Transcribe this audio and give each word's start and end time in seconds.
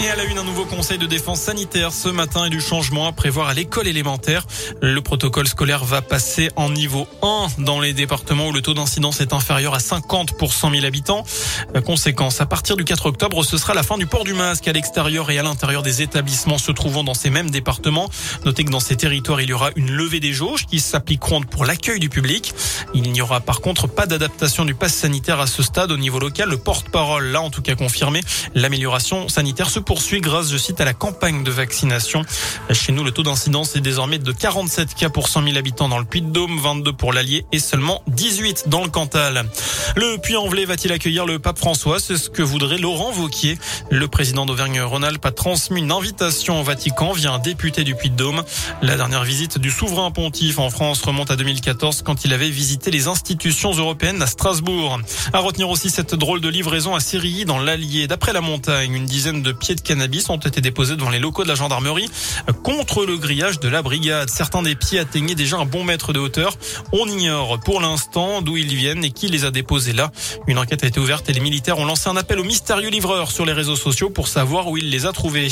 Et 0.00 0.08
à 0.10 0.14
la 0.14 0.22
une, 0.24 0.38
un 0.38 0.44
nouveau 0.44 0.64
conseil 0.64 0.96
de 0.96 1.06
défense 1.06 1.40
sanitaire 1.40 1.92
ce 1.92 2.08
matin 2.08 2.44
et 2.44 2.50
du 2.50 2.60
changement 2.60 3.08
à 3.08 3.12
prévoir 3.12 3.48
à 3.48 3.54
l'école 3.54 3.88
élémentaire. 3.88 4.46
Le 4.80 5.00
protocole 5.00 5.48
scolaire 5.48 5.84
va 5.84 6.02
passer 6.02 6.50
en 6.54 6.70
niveau 6.70 7.08
1 7.22 7.64
dans 7.64 7.80
les 7.80 7.94
départements 7.94 8.46
où 8.46 8.52
le 8.52 8.62
taux 8.62 8.74
d'incidence 8.74 9.20
est 9.20 9.32
inférieur 9.32 9.74
à 9.74 9.80
50 9.80 10.38
pour 10.38 10.52
100 10.52 10.70
000 10.70 10.86
habitants. 10.86 11.24
Conséquence, 11.84 12.40
à 12.40 12.46
partir 12.46 12.76
du 12.76 12.84
4 12.84 13.06
octobre, 13.06 13.42
ce 13.42 13.56
sera 13.56 13.74
la 13.74 13.82
fin 13.82 13.98
du 13.98 14.06
port 14.06 14.22
du 14.22 14.34
masque 14.34 14.68
à 14.68 14.72
l'extérieur 14.72 15.32
et 15.32 15.38
à 15.38 15.42
l'intérieur 15.42 15.82
des 15.82 16.00
établissements 16.00 16.58
se 16.58 16.70
trouvant 16.70 17.02
dans 17.02 17.14
ces 17.14 17.30
mêmes 17.30 17.50
départements. 17.50 18.08
Notez 18.44 18.62
que 18.62 18.70
dans 18.70 18.80
ces 18.80 18.94
territoires, 18.94 19.40
il 19.40 19.50
y 19.50 19.52
aura 19.52 19.70
une 19.74 19.90
levée 19.90 20.20
des 20.20 20.32
jauges 20.32 20.66
qui 20.66 20.78
s'appliqueront 20.78 21.42
pour 21.42 21.64
l'accueil 21.64 21.98
du 21.98 22.08
public. 22.08 22.54
Il 22.94 23.10
n'y 23.10 23.20
aura 23.20 23.40
par 23.40 23.60
contre 23.60 23.88
pas 23.88 24.06
d'adaptation 24.06 24.64
du 24.64 24.76
pass 24.76 24.94
sanitaire 24.94 25.40
à 25.40 25.48
ce 25.48 25.64
stade 25.64 25.90
au 25.90 25.96
niveau 25.96 26.20
local. 26.20 26.50
Le 26.50 26.58
porte-parole 26.58 27.32
l'a 27.32 27.40
en 27.40 27.50
tout 27.50 27.62
cas 27.62 27.74
confirmé. 27.74 28.20
L'amélioration 28.54 29.28
sanitaire 29.28 29.70
se 29.70 29.80
poursuit 29.88 30.20
grâce, 30.20 30.50
je 30.50 30.58
cite, 30.58 30.82
à 30.82 30.84
la 30.84 30.92
campagne 30.92 31.42
de 31.42 31.50
vaccination. 31.50 32.22
Chez 32.72 32.92
nous, 32.92 33.04
le 33.04 33.10
taux 33.10 33.22
d'incidence 33.22 33.74
est 33.74 33.80
désormais 33.80 34.18
de 34.18 34.32
47 34.32 34.94
cas 34.94 35.08
pour 35.08 35.28
100 35.28 35.44
000 35.44 35.56
habitants 35.56 35.88
dans 35.88 35.98
le 35.98 36.04
Puy-de-Dôme, 36.04 36.58
22 36.58 36.92
pour 36.92 37.14
l'Allier 37.14 37.46
et 37.52 37.58
seulement 37.58 38.02
18 38.06 38.64
dans 38.68 38.82
le 38.82 38.90
Cantal. 38.90 39.48
Le 39.96 40.18
Puy-en-Velay 40.18 40.66
va-t-il 40.66 40.92
accueillir 40.92 41.24
le 41.24 41.38
pape 41.38 41.56
François? 41.56 42.00
C'est 42.00 42.18
ce 42.18 42.28
que 42.28 42.42
voudrait 42.42 42.76
Laurent 42.76 43.12
Vauquier. 43.12 43.58
Le 43.90 44.08
président 44.08 44.44
d'Auvergne-Rhône-Alpes 44.44 45.24
a 45.24 45.30
transmis 45.30 45.80
une 45.80 45.90
invitation 45.90 46.60
au 46.60 46.62
Vatican 46.62 47.12
via 47.12 47.32
un 47.32 47.38
député 47.38 47.82
du 47.82 47.94
Puy-de-Dôme. 47.94 48.42
La 48.82 48.98
dernière 48.98 49.24
visite 49.24 49.56
du 49.56 49.70
souverain 49.70 50.10
pontife 50.10 50.58
en 50.58 50.68
France 50.68 51.00
remonte 51.00 51.30
à 51.30 51.36
2014 51.36 52.02
quand 52.02 52.26
il 52.26 52.34
avait 52.34 52.50
visité 52.50 52.90
les 52.90 53.08
institutions 53.08 53.72
européennes 53.72 54.20
à 54.20 54.26
Strasbourg. 54.26 55.00
À 55.32 55.38
retenir 55.38 55.70
aussi 55.70 55.88
cette 55.88 56.14
drôle 56.14 56.42
de 56.42 56.48
livraison 56.50 56.94
à 56.94 57.00
Syrie 57.00 57.46
dans 57.46 57.58
l'Allier. 57.58 58.06
D'après 58.06 58.34
la 58.34 58.42
montagne, 58.42 58.92
une 58.92 59.06
dizaine 59.06 59.40
de 59.40 59.52
pieds 59.52 59.77
de 59.82 59.86
cannabis 59.86 60.28
ont 60.30 60.36
été 60.36 60.60
déposés 60.60 60.96
devant 60.96 61.10
les 61.10 61.18
locaux 61.18 61.42
de 61.42 61.48
la 61.48 61.54
gendarmerie 61.54 62.10
contre 62.62 63.04
le 63.04 63.16
grillage 63.16 63.60
de 63.60 63.68
la 63.68 63.82
brigade. 63.82 64.28
Certains 64.30 64.62
des 64.62 64.74
pieds 64.74 64.98
atteignaient 64.98 65.34
déjà 65.34 65.56
un 65.56 65.64
bon 65.64 65.84
mètre 65.84 66.12
de 66.12 66.18
hauteur. 66.18 66.56
On 66.92 67.06
ignore 67.06 67.60
pour 67.60 67.80
l'instant 67.80 68.42
d'où 68.42 68.56
ils 68.56 68.74
viennent 68.74 69.04
et 69.04 69.10
qui 69.10 69.28
les 69.28 69.44
a 69.44 69.50
déposés 69.50 69.92
là. 69.92 70.10
Une 70.46 70.58
enquête 70.58 70.84
a 70.84 70.86
été 70.86 71.00
ouverte 71.00 71.28
et 71.28 71.32
les 71.32 71.40
militaires 71.40 71.78
ont 71.78 71.84
lancé 71.84 72.08
un 72.08 72.16
appel 72.16 72.38
aux 72.38 72.44
mystérieux 72.44 72.90
livreurs 72.90 73.30
sur 73.30 73.44
les 73.44 73.52
réseaux 73.52 73.76
sociaux 73.76 74.10
pour 74.10 74.28
savoir 74.28 74.68
où 74.68 74.76
ils 74.76 74.90
les 74.90 75.06
a 75.06 75.12
trouvés. 75.12 75.48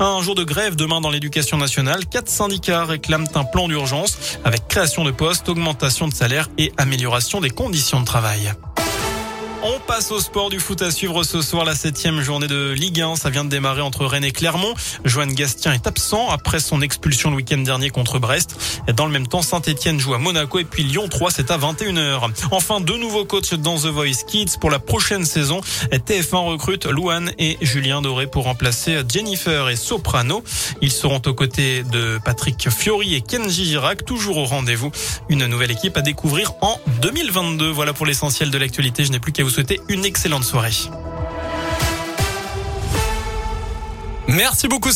Un 0.00 0.20
jour 0.20 0.34
de 0.34 0.44
grève 0.44 0.76
demain 0.76 1.00
dans 1.00 1.10
l'éducation 1.10 1.58
nationale. 1.58 2.06
Quatre 2.06 2.28
syndicats 2.28 2.84
réclament 2.84 3.28
un 3.34 3.44
plan 3.44 3.68
d'urgence 3.68 4.18
avec 4.44 4.68
création 4.68 5.04
de 5.04 5.10
postes, 5.10 5.48
augmentation 5.48 6.08
de 6.08 6.14
salaire 6.14 6.48
et 6.58 6.72
amélioration 6.76 7.40
des 7.40 7.50
conditions 7.50 8.00
de 8.00 8.04
travail. 8.04 8.52
On 9.68 9.80
passe 9.80 10.12
au 10.12 10.20
sport 10.20 10.48
du 10.48 10.60
foot 10.60 10.80
à 10.80 10.92
suivre 10.92 11.24
ce 11.24 11.42
soir, 11.42 11.64
la 11.64 11.74
septième 11.74 12.20
journée 12.20 12.46
de 12.46 12.70
Ligue 12.70 13.00
1. 13.00 13.16
Ça 13.16 13.30
vient 13.30 13.44
de 13.44 13.50
démarrer 13.50 13.80
entre 13.80 14.06
Rennes 14.06 14.22
et 14.22 14.30
Clermont. 14.30 14.74
Joanne 15.04 15.34
Gastien 15.34 15.72
est 15.72 15.88
absent 15.88 16.28
après 16.30 16.60
son 16.60 16.80
expulsion 16.82 17.30
le 17.30 17.36
week-end 17.36 17.58
dernier 17.58 17.90
contre 17.90 18.20
Brest. 18.20 18.56
Dans 18.94 19.06
le 19.06 19.12
même 19.12 19.26
temps, 19.26 19.42
Saint-Etienne 19.42 19.98
joue 19.98 20.14
à 20.14 20.18
Monaco 20.18 20.60
et 20.60 20.64
puis 20.64 20.84
Lyon 20.84 21.08
3, 21.08 21.32
c'est 21.32 21.50
à 21.50 21.58
21h. 21.58 22.30
Enfin, 22.52 22.80
deux 22.80 22.96
nouveaux 22.96 23.24
coachs 23.24 23.54
dans 23.54 23.76
The 23.76 23.86
Voice 23.86 24.24
Kids 24.28 24.56
pour 24.60 24.70
la 24.70 24.78
prochaine 24.78 25.24
saison. 25.24 25.60
TF1 25.90 26.46
recrute 26.46 26.86
Louane 26.86 27.32
et 27.40 27.58
Julien 27.60 28.02
Doré 28.02 28.28
pour 28.28 28.44
remplacer 28.44 29.02
Jennifer 29.12 29.68
et 29.68 29.76
Soprano. 29.76 30.44
Ils 30.80 30.92
seront 30.92 31.20
aux 31.26 31.34
côtés 31.34 31.82
de 31.82 32.20
Patrick 32.24 32.70
Fiori 32.70 33.16
et 33.16 33.20
Kenji 33.20 33.64
Girac, 33.64 34.04
toujours 34.04 34.36
au 34.36 34.44
rendez-vous. 34.44 34.92
Une 35.28 35.44
nouvelle 35.46 35.72
équipe 35.72 35.96
à 35.96 36.02
découvrir 36.02 36.52
en 36.60 36.78
2022. 37.02 37.68
Voilà 37.68 37.92
pour 37.92 38.06
l'essentiel 38.06 38.52
de 38.52 38.58
l'actualité. 38.58 39.04
Je 39.04 39.10
n'ai 39.10 39.18
plus 39.18 39.32
qu'à 39.32 39.42
vous 39.42 39.55
souhaiter 39.56 39.80
une 39.88 40.04
excellente 40.04 40.44
soirée. 40.44 40.70
Merci 44.28 44.68
beaucoup. 44.68 44.84